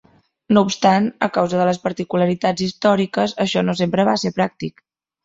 No 0.57 0.61
obstant, 0.67 1.09
a 1.27 1.27
causa 1.35 1.59
de 1.59 1.67
les 1.69 1.79
particularitats 1.83 2.65
històriques, 2.69 3.37
això 3.47 3.63
no 3.69 3.77
sempre 3.83 4.07
va 4.09 4.17
ser 4.23 4.33
pràctic. 4.39 4.83